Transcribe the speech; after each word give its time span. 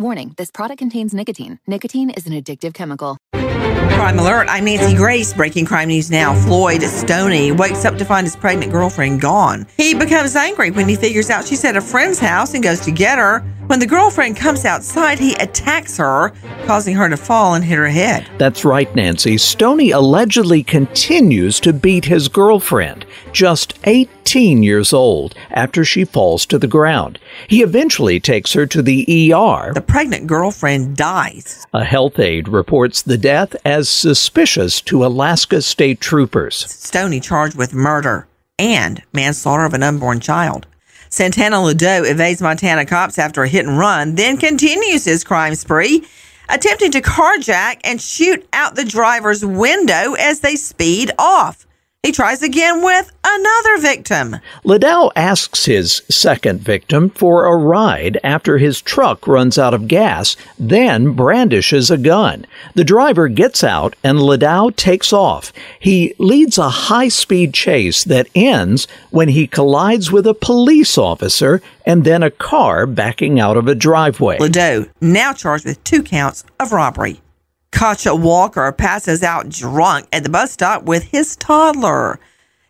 Warning 0.00 0.32
this 0.36 0.52
product 0.52 0.78
contains 0.78 1.12
nicotine. 1.12 1.58
Nicotine 1.66 2.10
is 2.10 2.24
an 2.28 2.32
addictive 2.32 2.72
chemical. 2.72 3.18
Crime 3.34 4.16
Alert. 4.20 4.46
I'm 4.48 4.64
Nancy 4.64 4.94
Grace. 4.94 5.34
Breaking 5.34 5.66
crime 5.66 5.88
news 5.88 6.08
now. 6.08 6.36
Floyd 6.46 6.82
Stoney 6.82 7.50
wakes 7.50 7.84
up 7.84 7.98
to 7.98 8.04
find 8.04 8.24
his 8.24 8.36
pregnant 8.36 8.70
girlfriend 8.70 9.20
gone. 9.20 9.66
He 9.76 9.94
becomes 9.94 10.36
angry 10.36 10.70
when 10.70 10.88
he 10.88 10.94
figures 10.94 11.30
out 11.30 11.44
she's 11.44 11.64
at 11.64 11.74
a 11.74 11.80
friend's 11.80 12.20
house 12.20 12.54
and 12.54 12.62
goes 12.62 12.78
to 12.82 12.92
get 12.92 13.18
her. 13.18 13.40
When 13.66 13.80
the 13.80 13.86
girlfriend 13.86 14.36
comes 14.36 14.64
outside, 14.64 15.18
he 15.18 15.34
attacks 15.34 15.96
her, 15.96 16.30
causing 16.64 16.94
her 16.94 17.08
to 17.08 17.16
fall 17.16 17.54
and 17.54 17.64
hit 17.64 17.76
her 17.76 17.88
head. 17.88 18.30
That's 18.38 18.64
right, 18.64 18.94
Nancy. 18.94 19.36
Stoney 19.36 19.90
allegedly 19.90 20.62
continues 20.62 21.58
to 21.60 21.72
beat 21.72 22.04
his 22.04 22.28
girlfriend, 22.28 23.04
just 23.32 23.74
18 24.28 24.62
years 24.62 24.92
old, 24.92 25.34
after 25.50 25.86
she 25.86 26.04
falls 26.04 26.44
to 26.44 26.58
the 26.58 26.66
ground. 26.66 27.18
He 27.48 27.62
eventually 27.62 28.20
takes 28.20 28.52
her 28.52 28.66
to 28.66 28.82
the 28.82 29.32
ER. 29.32 29.72
The 29.72 29.80
pregnant 29.80 30.26
girlfriend 30.26 30.98
dies. 30.98 31.66
A 31.72 31.82
health 31.82 32.18
aide 32.18 32.46
reports 32.46 33.00
the 33.00 33.16
death 33.16 33.56
as 33.64 33.88
suspicious 33.88 34.82
to 34.82 35.06
Alaska 35.06 35.62
state 35.62 36.02
troopers. 36.02 36.56
Stoney 36.56 37.20
charged 37.20 37.56
with 37.56 37.72
murder 37.72 38.28
and 38.58 39.02
manslaughter 39.14 39.64
of 39.64 39.72
an 39.72 39.82
unborn 39.82 40.20
child. 40.20 40.66
Santana 41.08 41.56
Ladeau 41.56 42.04
evades 42.04 42.42
Montana 42.42 42.84
cops 42.84 43.18
after 43.18 43.42
a 43.42 43.48
hit 43.48 43.64
and 43.64 43.78
run, 43.78 44.16
then 44.16 44.36
continues 44.36 45.06
his 45.06 45.24
crime 45.24 45.54
spree, 45.54 46.06
attempting 46.50 46.90
to 46.90 47.00
carjack 47.00 47.80
and 47.82 47.98
shoot 47.98 48.46
out 48.52 48.74
the 48.74 48.84
driver's 48.84 49.42
window 49.42 50.12
as 50.18 50.40
they 50.40 50.54
speed 50.54 51.12
off. 51.18 51.64
He 52.04 52.12
tries 52.12 52.42
again 52.42 52.82
with 52.82 53.10
another 53.24 53.78
victim. 53.82 54.36
Ladeau 54.64 55.10
asks 55.16 55.64
his 55.64 56.00
second 56.08 56.60
victim 56.60 57.10
for 57.10 57.44
a 57.44 57.56
ride 57.56 58.18
after 58.22 58.56
his 58.56 58.80
truck 58.80 59.26
runs 59.26 59.58
out 59.58 59.74
of 59.74 59.88
gas, 59.88 60.36
then 60.58 61.12
brandishes 61.14 61.90
a 61.90 61.98
gun. 61.98 62.46
The 62.74 62.84
driver 62.84 63.26
gets 63.26 63.64
out 63.64 63.96
and 64.04 64.20
Ladeau 64.20 64.74
takes 64.76 65.12
off. 65.12 65.52
He 65.80 66.14
leads 66.18 66.56
a 66.56 66.70
high 66.70 67.08
speed 67.08 67.52
chase 67.52 68.04
that 68.04 68.28
ends 68.32 68.86
when 69.10 69.30
he 69.30 69.48
collides 69.48 70.12
with 70.12 70.26
a 70.26 70.34
police 70.34 70.96
officer 70.96 71.60
and 71.84 72.04
then 72.04 72.22
a 72.22 72.30
car 72.30 72.86
backing 72.86 73.40
out 73.40 73.56
of 73.56 73.66
a 73.66 73.74
driveway. 73.74 74.38
Ladeau, 74.38 74.88
now 75.00 75.32
charged 75.32 75.64
with 75.64 75.82
two 75.82 76.04
counts 76.04 76.44
of 76.60 76.70
robbery. 76.70 77.20
Katcha 77.72 78.18
Walker 78.18 78.72
passes 78.72 79.22
out 79.22 79.48
drunk 79.48 80.08
at 80.12 80.22
the 80.24 80.30
bus 80.30 80.52
stop 80.52 80.84
with 80.84 81.04
his 81.04 81.36
toddler. 81.36 82.18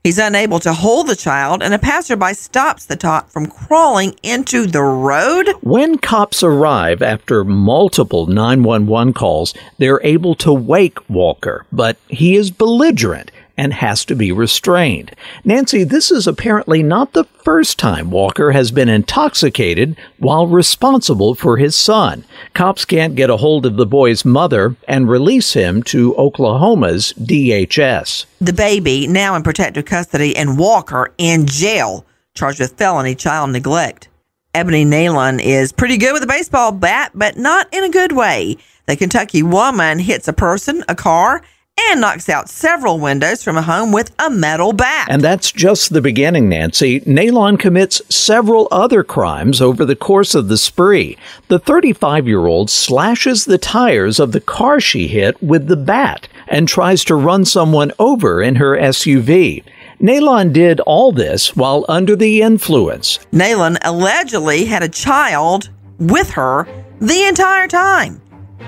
He's 0.04 0.18
unable 0.18 0.58
to 0.60 0.72
hold 0.72 1.08
the 1.08 1.16
child, 1.16 1.62
and 1.62 1.74
a 1.74 1.78
passerby 1.78 2.34
stops 2.34 2.86
the 2.86 2.96
tot 2.96 3.30
from 3.30 3.46
crawling 3.46 4.14
into 4.22 4.66
the 4.66 4.82
road. 4.82 5.50
When 5.60 5.98
cops 5.98 6.42
arrive 6.42 7.02
after 7.02 7.44
multiple 7.44 8.26
911 8.26 9.12
calls, 9.12 9.54
they're 9.78 10.00
able 10.04 10.34
to 10.36 10.52
wake 10.52 10.98
Walker, 11.10 11.66
but 11.72 11.96
he 12.08 12.36
is 12.36 12.50
belligerent 12.50 13.30
and 13.58 13.74
has 13.74 14.04
to 14.06 14.14
be 14.14 14.30
restrained. 14.30 15.14
Nancy, 15.44 15.82
this 15.82 16.10
is 16.12 16.28
apparently 16.28 16.82
not 16.82 17.12
the 17.12 17.24
first 17.24 17.78
time 17.78 18.10
Walker 18.10 18.52
has 18.52 18.70
been 18.70 18.88
intoxicated 18.88 19.96
while 20.18 20.46
responsible 20.46 21.34
for 21.34 21.56
his 21.56 21.74
son. 21.74 22.24
Cops 22.54 22.84
can't 22.84 23.16
get 23.16 23.28
a 23.28 23.36
hold 23.36 23.66
of 23.66 23.76
the 23.76 23.84
boy's 23.84 24.24
mother 24.24 24.76
and 24.86 25.10
release 25.10 25.54
him 25.54 25.82
to 25.82 26.14
Oklahoma's 26.16 27.12
DHS. 27.14 28.26
The 28.40 28.52
baby, 28.52 29.08
now 29.08 29.34
in 29.34 29.42
protective 29.42 29.84
custody, 29.84 30.36
and 30.36 30.56
Walker 30.56 31.12
in 31.18 31.46
jail, 31.46 32.06
charged 32.34 32.60
with 32.60 32.78
felony 32.78 33.16
child 33.16 33.50
neglect. 33.50 34.08
Ebony 34.54 34.84
Nalon 34.84 35.40
is 35.42 35.72
pretty 35.72 35.96
good 35.98 36.12
with 36.12 36.22
a 36.22 36.26
baseball 36.26 36.72
bat, 36.72 37.10
but 37.14 37.36
not 37.36 37.66
in 37.72 37.84
a 37.84 37.90
good 37.90 38.12
way. 38.12 38.56
The 38.86 38.96
Kentucky 38.96 39.42
woman 39.42 39.98
hits 39.98 40.28
a 40.28 40.32
person, 40.32 40.84
a 40.88 40.94
car, 40.94 41.42
and 41.86 42.00
knocks 42.00 42.28
out 42.28 42.48
several 42.48 42.98
windows 42.98 43.42
from 43.42 43.56
a 43.56 43.62
home 43.62 43.92
with 43.92 44.12
a 44.18 44.30
metal 44.30 44.72
bat. 44.72 45.08
And 45.10 45.22
that's 45.22 45.52
just 45.52 45.92
the 45.92 46.00
beginning, 46.00 46.48
Nancy. 46.48 47.00
Nalon 47.00 47.58
commits 47.58 48.02
several 48.14 48.68
other 48.70 49.04
crimes 49.04 49.60
over 49.60 49.84
the 49.84 49.96
course 49.96 50.34
of 50.34 50.48
the 50.48 50.58
spree. 50.58 51.16
The 51.48 51.58
35 51.58 52.26
year 52.26 52.46
old 52.46 52.70
slashes 52.70 53.44
the 53.44 53.58
tires 53.58 54.18
of 54.18 54.32
the 54.32 54.40
car 54.40 54.80
she 54.80 55.08
hit 55.08 55.40
with 55.42 55.68
the 55.68 55.76
bat 55.76 56.28
and 56.46 56.66
tries 56.66 57.04
to 57.04 57.14
run 57.14 57.44
someone 57.44 57.92
over 57.98 58.42
in 58.42 58.56
her 58.56 58.76
SUV. 58.76 59.62
Nalon 60.00 60.52
did 60.52 60.80
all 60.80 61.12
this 61.12 61.56
while 61.56 61.84
under 61.88 62.14
the 62.14 62.42
influence. 62.42 63.18
Nalon 63.32 63.78
allegedly 63.82 64.64
had 64.64 64.82
a 64.82 64.88
child 64.88 65.70
with 65.98 66.30
her 66.30 66.66
the 67.00 67.24
entire 67.24 67.66
time 67.66 68.20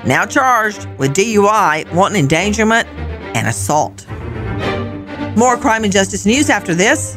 now 0.07 0.25
charged 0.27 0.87
with 0.99 1.15
DUI, 1.15 1.93
wanton 1.93 2.19
endangerment, 2.19 2.89
and 3.37 3.47
assault. 3.47 4.07
More 5.37 5.57
crime 5.57 5.85
and 5.85 5.93
justice 5.93 6.27
news 6.27 6.51
after 6.51 6.75
this. 6.75 7.17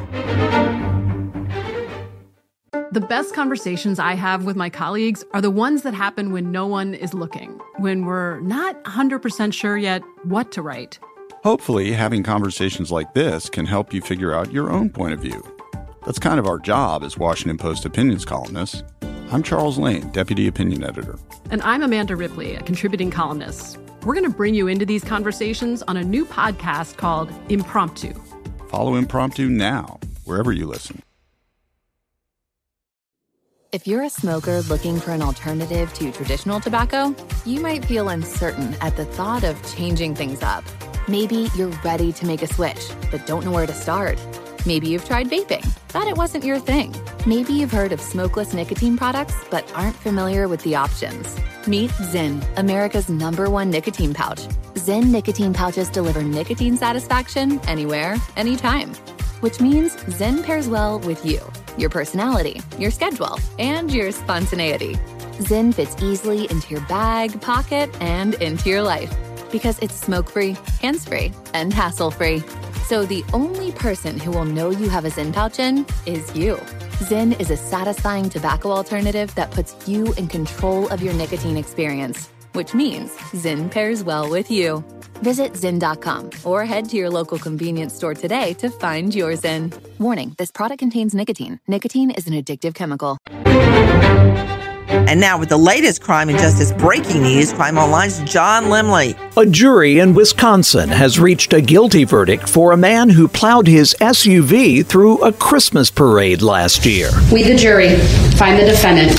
The 2.92 3.02
best 3.02 3.34
conversations 3.34 3.98
I 3.98 4.14
have 4.14 4.46
with 4.46 4.56
my 4.56 4.70
colleagues 4.70 5.26
are 5.34 5.42
the 5.42 5.50
ones 5.50 5.82
that 5.82 5.96
happen 5.96 6.32
when 6.32 6.52
no 6.52 6.68
one 6.68 6.94
is 6.94 7.16
looking, 7.16 7.60
when 7.78 8.06
we're 8.06 8.40
not 8.42 8.84
100% 8.84 9.52
sure 9.52 9.78
yet 9.78 10.04
what 10.26 10.52
to 10.52 10.62
write. 10.62 11.00
Hopefully, 11.44 11.92
having 11.92 12.22
conversations 12.22 12.92
like 12.92 13.16
this 13.16 13.50
can 13.50 13.66
help 13.66 13.94
you 13.94 14.02
figure 14.02 14.34
out 14.34 14.52
your 14.52 14.72
own 14.72 14.92
point 14.92 15.14
of 15.14 15.20
view. 15.20 15.44
That's 16.06 16.20
kind 16.20 16.40
of 16.40 16.46
our 16.46 16.60
job 16.60 17.04
as 17.04 17.18
Washington 17.18 17.58
Post 17.58 17.84
opinions 17.84 18.26
columnists. 18.26 18.84
I'm 19.34 19.42
Charles 19.42 19.80
Lane, 19.80 20.12
Deputy 20.12 20.48
Opinion 20.48 20.84
Editor. 20.84 21.18
And 21.50 21.60
I'm 21.64 21.82
Amanda 21.82 22.16
Ripley, 22.16 22.54
a 22.54 22.62
contributing 22.62 23.10
columnist. 23.10 23.80
We're 24.04 24.14
going 24.14 24.30
to 24.30 24.38
bring 24.38 24.54
you 24.54 24.68
into 24.68 24.86
these 24.86 25.04
conversations 25.04 25.82
on 25.82 25.98
a 25.98 26.04
new 26.04 26.24
podcast 26.24 26.98
called 26.98 27.34
Impromptu. 27.50 28.14
Follow 28.70 28.94
Impromptu 28.94 29.50
now, 29.50 30.00
wherever 30.26 30.52
you 30.52 30.68
listen. 30.68 31.02
If 33.72 33.88
you're 33.88 34.04
a 34.04 34.10
smoker 34.12 34.62
looking 34.62 35.00
for 35.00 35.10
an 35.10 35.24
alternative 35.24 35.92
to 35.96 36.12
traditional 36.12 36.60
tobacco, 36.60 37.16
you 37.44 37.60
might 37.60 37.84
feel 37.86 38.10
uncertain 38.10 38.76
at 38.82 38.96
the 38.98 39.06
thought 39.06 39.44
of 39.44 39.60
changing 39.76 40.14
things 40.14 40.44
up. 40.44 40.64
Maybe 41.08 41.48
you're 41.56 41.74
ready 41.84 42.14
to 42.14 42.28
make 42.28 42.44
a 42.44 42.54
switch, 42.54 42.88
but 43.10 43.26
don't 43.26 43.44
know 43.46 43.52
where 43.52 43.66
to 43.66 43.74
start. 43.74 44.20
Maybe 44.68 44.90
you've 44.90 45.06
tried 45.06 45.28
vaping, 45.28 45.66
thought 45.94 46.08
it 46.08 46.18
wasn't 46.18 46.44
your 46.44 46.58
thing. 46.58 46.92
Maybe 47.28 47.54
you've 47.54 47.72
heard 47.72 47.92
of 47.92 48.02
smokeless 48.02 48.52
nicotine 48.52 48.98
products, 48.98 49.36
but 49.52 49.72
aren't 49.76 49.96
familiar 49.96 50.48
with 50.48 50.64
the 50.64 50.74
options. 50.74 51.38
Meet 51.68 51.92
Zyn, 51.92 52.44
America's 52.58 53.10
number 53.10 53.48
one 53.48 53.70
nicotine 53.70 54.12
pouch. 54.12 54.40
Zyn 54.74 55.12
nicotine 55.12 55.54
pouches 55.54 55.90
deliver 55.90 56.24
nicotine 56.24 56.78
satisfaction 56.78 57.60
anywhere, 57.68 58.16
anytime. 58.36 58.90
Which 59.42 59.62
means 59.62 59.96
Zyn 60.18 60.44
pairs 60.44 60.68
well 60.68 60.98
with 60.98 61.24
you, 61.24 61.40
your 61.78 61.92
personality, 61.92 62.60
your 62.80 62.90
schedule, 62.90 63.38
and 63.60 63.94
your 63.94 64.12
spontaneity. 64.12 64.96
Zyn 65.42 65.72
fits 65.76 65.96
easily 66.02 66.50
into 66.50 66.74
your 66.74 66.82
bag, 66.88 67.40
pocket, 67.40 67.96
and 68.02 68.34
into 68.42 68.68
your 68.68 68.82
life 68.82 69.16
because 69.52 69.78
it's 69.78 69.94
smoke 69.94 70.28
free, 70.28 70.58
hands 70.82 71.06
free, 71.08 71.32
and 71.54 71.72
hassle 71.72 72.10
free. 72.10 72.44
So 72.84 73.06
the 73.06 73.24
only 73.34 73.72
person 73.72 74.20
who 74.20 74.32
will 74.32 74.46
know 74.46 74.70
you 74.70 74.90
have 74.90 75.06
a 75.06 75.10
Zyn 75.10 75.34
pouch 75.34 75.60
in 75.60 75.86
is 76.06 76.36
you. 76.36 76.56
Zyn 77.10 77.40
is 77.40 77.50
a 77.50 77.58
satisfying 77.58 78.30
tobacco 78.30 78.72
alternative 78.72 79.34
that 79.36 79.52
puts 79.52 79.88
you 79.88 80.14
in 80.14 80.28
control 80.28 80.88
of 80.90 81.02
your 81.02 81.14
nicotine 81.14 81.58
experience, 81.58 82.28
which 82.52 82.74
means 82.74 83.12
Zyn 83.32 83.72
pairs 83.72 84.04
well 84.04 84.30
with 84.30 84.52
you. 84.52 84.84
Visit 85.22 85.54
Zyn.com 85.54 86.32
or 86.44 86.66
head 86.66 86.90
to 86.90 86.98
your 86.98 87.10
local 87.10 87.40
convenience 87.40 87.94
store 87.94 88.14
today 88.14 88.54
to 88.56 88.70
find 88.70 89.16
your 89.16 89.32
Zyn. 89.34 89.74
Warning 90.00 90.36
this 90.38 90.52
product 90.52 90.80
contains 90.80 91.14
nicotine. 91.14 91.62
Nicotine 91.68 92.12
is 92.12 92.28
an 92.28 92.34
addictive 92.34 92.74
chemical. 92.74 93.18
And 94.94 95.20
now, 95.20 95.38
with 95.38 95.50
the 95.50 95.58
latest 95.58 96.02
crime 96.02 96.30
and 96.30 96.38
justice 96.38 96.72
breaking 96.72 97.24
news, 97.24 97.52
Crime 97.54 97.78
Online's 97.78 98.20
John 98.22 98.66
Limley. 98.66 99.18
A 99.38 99.46
jury 99.46 100.00
in 100.00 100.14
Wisconsin 100.14 100.90
has 100.90 101.20
reached 101.20 101.54
a 101.54 101.62
guilty 101.62 102.04
verdict 102.04 102.48
for 102.48 102.72
a 102.72 102.78
man 102.78 103.10
who 103.10 103.28
plowed 103.28 103.68
his 103.68 103.96
SUV 104.00 104.86
through 104.86 105.22
a 105.24 105.34
Christmas 105.34 105.90
parade 105.90 106.42
last 106.42 106.86
year. 106.86 107.10
We, 107.32 107.44
the 107.44 107.56
jury, 107.56 107.98
find 108.38 108.60
the 108.60 108.66
defendant, 108.66 109.18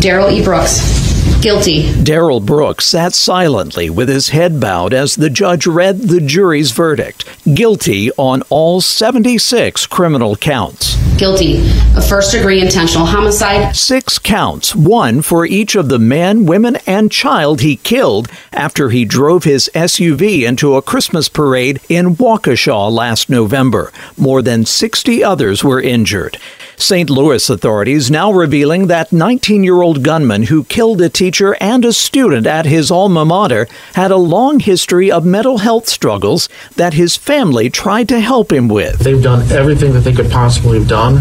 Darrell 0.00 0.30
E. 0.30 0.42
Brooks, 0.42 1.00
Guilty. 1.42 1.90
Darrell 2.02 2.40
Brooks 2.40 2.84
sat 2.84 3.14
silently 3.14 3.88
with 3.88 4.10
his 4.10 4.28
head 4.28 4.60
bowed 4.60 4.92
as 4.92 5.16
the 5.16 5.30
judge 5.30 5.66
read 5.66 6.02
the 6.02 6.20
jury's 6.20 6.70
verdict 6.70 7.24
guilty 7.54 8.10
on 8.18 8.42
all 8.50 8.82
76 8.82 9.86
criminal 9.86 10.36
counts. 10.36 10.99
Guilty 11.20 11.58
of 11.98 12.08
first 12.08 12.32
degree 12.32 12.62
intentional 12.62 13.04
homicide. 13.04 13.76
Six 13.76 14.18
counts, 14.18 14.74
one 14.74 15.20
for 15.20 15.44
each 15.44 15.74
of 15.74 15.90
the 15.90 15.98
men, 15.98 16.46
women, 16.46 16.76
and 16.86 17.12
child 17.12 17.60
he 17.60 17.76
killed 17.76 18.30
after 18.54 18.88
he 18.88 19.04
drove 19.04 19.44
his 19.44 19.70
SUV 19.74 20.44
into 20.48 20.76
a 20.76 20.80
Christmas 20.80 21.28
parade 21.28 21.78
in 21.90 22.16
Waukesha 22.16 22.90
last 22.90 23.28
November. 23.28 23.92
More 24.16 24.40
than 24.40 24.64
60 24.64 25.22
others 25.22 25.62
were 25.62 25.78
injured. 25.78 26.38
St. 26.82 27.10
Louis 27.10 27.50
authorities 27.50 28.10
now 28.10 28.32
revealing 28.32 28.86
that 28.86 29.12
19 29.12 29.62
year 29.62 29.82
old 29.82 30.02
gunman 30.02 30.44
who 30.44 30.64
killed 30.64 31.00
a 31.00 31.08
teacher 31.08 31.56
and 31.60 31.84
a 31.84 31.92
student 31.92 32.46
at 32.46 32.66
his 32.66 32.90
alma 32.90 33.24
mater 33.24 33.68
had 33.94 34.10
a 34.10 34.16
long 34.16 34.60
history 34.60 35.10
of 35.10 35.24
mental 35.24 35.58
health 35.58 35.88
struggles 35.88 36.48
that 36.76 36.94
his 36.94 37.16
family 37.16 37.70
tried 37.70 38.08
to 38.08 38.20
help 38.20 38.52
him 38.52 38.68
with. 38.68 38.98
They've 39.00 39.22
done 39.22 39.50
everything 39.52 39.92
that 39.92 40.00
they 40.00 40.12
could 40.12 40.30
possibly 40.30 40.78
have 40.78 40.88
done 40.88 41.20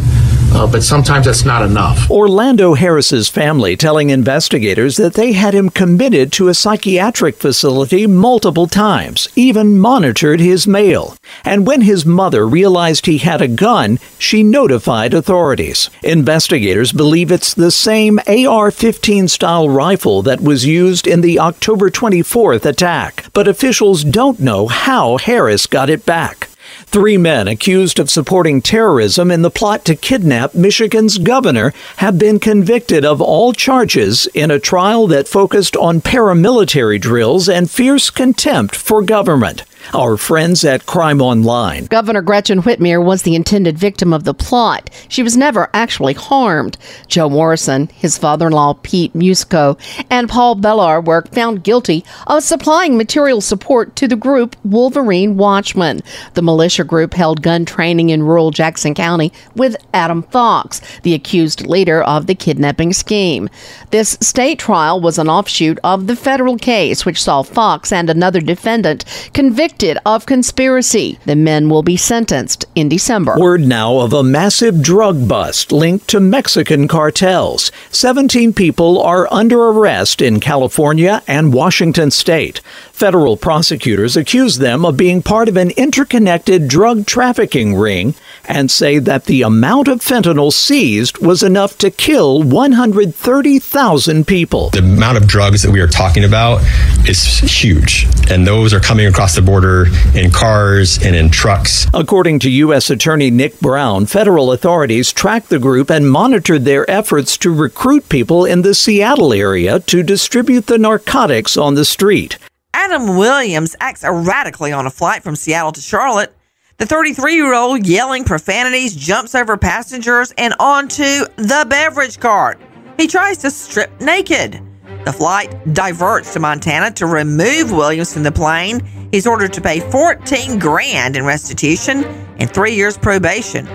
uh, 0.54 0.68
but 0.68 0.84
sometimes 0.84 1.26
that's 1.26 1.46
not 1.46 1.62
enough. 1.62 2.10
Orlando 2.10 2.74
Harris's 2.74 3.30
family 3.30 3.78
telling 3.78 4.10
investigators 4.10 4.98
that 4.98 5.14
they 5.14 5.34
had 5.34 5.54
him 5.54 5.70
committed 5.70 6.32
to 6.34 6.48
a 6.48 6.54
psychiatric 6.54 7.38
facility 7.38 8.08
multiple 8.08 8.68
times, 8.68 9.28
even 9.36 9.80
monitored 9.80 10.40
his 10.40 10.68
mail. 10.68 11.16
And 11.46 11.66
when 11.66 11.82
his 11.82 12.06
mother 12.06 12.48
realized 12.48 13.06
he 13.06 13.20
had 13.20 13.42
a 13.42 13.48
gun, 13.48 14.00
she 14.18 14.44
notified 14.44 15.14
authorities. 15.14 15.90
Investigators 16.04 16.92
believe 16.92 17.32
it's 17.32 17.54
the 17.54 17.72
same 17.72 18.20
AR 18.28 18.72
15 18.72 19.28
style 19.28 19.70
rifle 19.70 20.22
that 20.24 20.42
was 20.42 20.66
used 20.66 21.08
in 21.08 21.22
the 21.22 21.40
October 21.40 21.90
24th 21.90 22.66
attack, 22.66 23.26
but 23.34 23.48
officials 23.48 24.04
don't 24.04 24.40
know 24.40 24.68
how 24.68 25.18
Harris 25.18 25.68
got 25.68 25.90
it 25.90 26.06
back. 26.06 26.49
Three 26.92 27.20
men 27.20 27.48
accused 27.48 28.00
of 28.00 28.10
supporting 28.10 28.64
terrorism 28.64 29.30
in 29.30 29.44
the 29.44 29.52
plot 29.52 29.86
to 29.86 29.96
kidnap 29.96 30.56
Michigan's 30.56 31.20
governor 31.20 31.72
have 31.98 32.18
been 32.18 32.40
convicted 32.40 33.06
of 33.06 33.22
all 33.22 33.54
charges 33.54 34.26
in 34.34 34.50
a 34.50 34.58
trial 34.58 35.06
that 35.06 35.28
focused 35.28 35.78
on 35.78 36.02
paramilitary 36.02 37.00
drills 37.00 37.48
and 37.48 37.70
fierce 37.70 38.10
contempt 38.10 38.76
for 38.76 39.04
government 39.04 39.66
our 39.94 40.18
friends 40.18 40.64
at 40.64 40.86
Crime 40.86 41.22
Online. 41.22 41.86
Governor 41.86 42.22
Gretchen 42.22 42.62
Whitmer 42.62 43.04
was 43.04 43.24
the 43.24 43.36
intended 43.36 43.78
victim 43.78 44.14
of 44.14 44.24
the 44.24 44.34
plot. 44.34 44.90
She 45.08 45.24
was 45.24 45.38
never 45.38 45.70
actually 45.74 46.14
harmed. 46.14 46.78
Joe 47.08 47.30
Morrison, 47.30 47.88
his 47.88 48.18
father 48.18 48.48
in 48.48 48.54
law 48.54 48.74
Pete 48.84 49.16
Musico, 49.16 49.78
and 50.10 50.30
Paul 50.30 50.56
Bellar 50.56 51.02
were 51.06 51.24
found 51.32 51.64
guilty 51.64 52.04
of 52.28 52.44
supplying 52.44 52.98
material 52.98 53.42
support 53.42 53.96
to 53.96 54.08
the 54.08 54.16
group 54.16 54.56
Wolverine 54.64 55.38
Watchmen. 55.38 56.02
The 56.34 56.42
militia 56.42 56.84
group 56.84 57.14
held 57.14 57.42
gun 57.42 57.66
training 57.66 58.10
in 58.10 58.24
rural 58.24 58.52
Jackson 58.52 58.94
County 58.94 59.32
with 59.56 59.76
Adam 59.94 60.24
Fox, 60.24 60.82
the 61.04 61.14
accused 61.14 61.66
leader 61.66 62.02
of 62.04 62.28
the 62.28 62.36
kidnapping 62.36 62.94
scheme. 62.94 63.50
This 63.92 64.18
state 64.22 64.60
trial 64.60 65.02
was 65.02 65.18
an 65.18 65.30
offshoot 65.30 65.80
of 65.84 66.08
the 66.08 66.16
federal 66.16 66.58
case, 66.58 67.06
which 67.06 67.24
saw 67.24 67.42
Fox 67.42 67.92
and 67.92 68.10
another 68.10 68.42
defendant 68.42 69.06
convicted 69.34 69.69
convicted 69.70 70.00
of 70.06 70.26
conspiracy. 70.26 71.20
The 71.26 71.36
men 71.36 71.70
will 71.70 71.84
be 71.84 71.96
sentenced 71.96 72.66
in 72.80 72.90
December. 72.90 73.38
Word 73.38 73.62
now 73.62 74.00
of 74.00 74.14
a 74.14 74.24
massive 74.24 74.82
drug 74.82 75.28
bust 75.28 75.72
linked 75.72 76.08
to 76.10 76.20
Mexican 76.20 76.88
cartels. 76.88 77.72
17 77.92 78.54
people 78.54 79.02
are 79.02 79.28
under 79.32 79.66
arrest 79.66 80.22
in 80.22 80.40
California 80.40 81.22
and 81.28 81.54
Washington 81.54 82.12
state. 82.12 82.62
Federal 82.94 83.38
prosecutors 83.38 84.18
accuse 84.18 84.58
them 84.58 84.86
of 84.86 84.98
being 84.98 85.22
part 85.22 85.48
of 85.48 85.58
an 85.58 85.72
interconnected 85.72 86.68
drug 86.68 87.06
trafficking 87.06 87.76
ring 87.76 88.16
and 88.46 88.70
say 88.70 89.00
that 89.00 89.26
the 89.26 89.42
amount 89.42 89.88
of 89.88 90.00
fentanyl 90.00 90.52
seized 90.52 91.18
was 91.20 91.44
enough 91.44 91.78
to 91.78 91.92
kill 91.92 92.44
130,000 92.44 94.28
people. 94.28 94.70
The 94.72 94.80
amount 94.80 95.18
of 95.18 95.28
drugs 95.28 95.62
that 95.62 95.72
we 95.72 95.80
are 95.80 95.88
talking 95.88 96.24
about 96.24 96.62
is 97.08 97.40
huge, 97.40 98.08
and 98.30 98.46
those 98.46 98.74
are 98.74 98.80
coming 98.80 99.06
across 99.06 99.36
the 99.36 99.42
border 99.42 99.88
in 100.16 100.32
cars 100.32 101.02
and 101.04 101.16
in 101.16 101.30
trucks. 101.30 101.88
According 101.94 102.40
to 102.40 102.50
U.S. 102.50 102.69
Attorney 102.72 103.32
Nick 103.32 103.60
Brown, 103.60 104.06
federal 104.06 104.52
authorities 104.52 105.12
tracked 105.12 105.50
the 105.50 105.60
group 105.60 105.90
and 105.90 106.10
monitored 106.10 106.66
their 106.66 106.90
efforts 106.90 107.38
to 107.38 107.54
recruit 107.54 108.10
people 108.10 108.46
in 108.46 108.62
the 108.62 108.74
Seattle 108.74 109.34
area 109.34 109.80
to 109.80 110.04
distribute 110.04 110.68
the 110.68 110.78
narcotics 110.78 111.58
on 111.58 111.76
the 111.76 111.86
street. 111.86 112.38
Adam 112.74 113.18
Williams 113.18 113.76
acts 113.80 114.04
erratically 114.04 114.72
on 114.72 114.86
a 114.86 114.90
flight 114.90 115.24
from 115.24 115.36
Seattle 115.36 115.72
to 115.72 115.82
Charlotte. 115.82 116.36
The 116.78 116.86
33 116.86 117.36
year 117.36 117.54
old 117.54 117.86
yelling 117.86 118.24
profanities, 118.24 118.96
jumps 118.96 119.36
over 119.36 119.58
passengers 119.58 120.34
and 120.38 120.54
onto 120.60 121.26
the 121.36 121.66
beverage 121.68 122.20
cart. 122.20 122.62
He 122.98 123.08
tries 123.08 123.38
to 123.40 123.52
strip 123.52 124.00
naked. 124.00 124.62
The 125.06 125.14
flight 125.14 125.74
diverts 125.74 126.34
to 126.34 126.40
Montana 126.40 126.92
to 126.92 127.06
remove 127.06 127.72
Williams 127.72 128.14
from 128.14 128.24
the 128.24 128.32
plane. 128.32 128.82
He's 129.12 129.26
ordered 129.26 129.54
to 129.54 129.62
pay 129.62 129.80
14 129.80 130.60
grand 130.60 131.16
in 131.16 131.26
restitution 131.26 132.04
and 132.38 132.52
three 132.52 132.74
years 132.76 132.98
probation. 132.98 133.68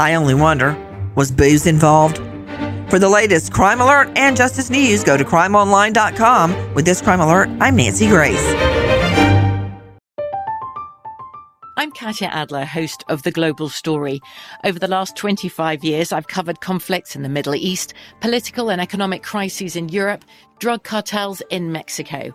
I 0.00 0.14
only 0.14 0.34
wonder, 0.34 0.76
was 1.16 1.32
booze 1.32 1.66
involved? 1.66 2.18
For 2.88 2.98
the 2.98 3.08
latest 3.08 3.52
crime 3.52 3.80
alert 3.80 4.10
and 4.16 4.36
justice 4.36 4.70
news, 4.70 5.04
go 5.04 5.16
to 5.16 5.24
crimeonline.com. 5.24 6.74
With 6.74 6.84
this 6.84 7.00
crime 7.00 7.20
alert, 7.20 7.48
I'm 7.60 7.76
Nancy 7.76 8.08
Grace. 8.08 8.44
I'm 11.76 11.92
Katya 11.92 12.28
Adler, 12.28 12.64
host 12.64 13.04
of 13.08 13.22
The 13.22 13.30
Global 13.30 13.68
Story. 13.70 14.20
Over 14.64 14.78
the 14.78 14.86
last 14.86 15.16
25 15.16 15.82
years, 15.82 16.12
I've 16.12 16.28
covered 16.28 16.60
conflicts 16.60 17.16
in 17.16 17.22
the 17.22 17.28
Middle 17.28 17.54
East, 17.54 17.94
political 18.20 18.70
and 18.70 18.80
economic 18.80 19.22
crises 19.22 19.76
in 19.76 19.88
Europe, 19.88 20.24
drug 20.58 20.84
cartels 20.84 21.42
in 21.48 21.72
Mexico. 21.72 22.34